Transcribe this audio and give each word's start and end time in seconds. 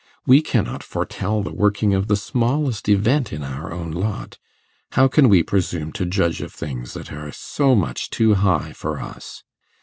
We 0.25 0.41
cannot 0.41 0.81
foretell 0.81 1.43
the 1.43 1.53
working 1.53 1.93
of 1.93 2.07
the 2.07 2.15
smallest 2.15 2.89
event 2.89 3.31
in 3.31 3.43
our 3.43 3.71
own 3.71 3.91
lot; 3.91 4.39
how 4.93 5.07
can 5.07 5.29
we 5.29 5.43
presume 5.43 5.91
to 5.91 6.07
judge 6.07 6.41
of 6.41 6.51
things 6.51 6.95
that 6.95 7.11
are 7.13 7.31
so 7.31 7.75
much 7.75 8.09
too 8.09 8.33
high 8.33 8.73
for 8.73 8.99
us? 8.99 9.43